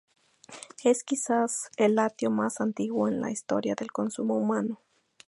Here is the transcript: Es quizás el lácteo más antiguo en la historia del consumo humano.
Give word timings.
Es 0.83 1.03
quizás 1.03 1.69
el 1.77 1.93
lácteo 1.93 2.31
más 2.31 2.59
antiguo 2.59 3.07
en 3.07 3.21
la 3.21 3.29
historia 3.29 3.75
del 3.75 3.91
consumo 3.91 4.35
humano. 4.35 4.81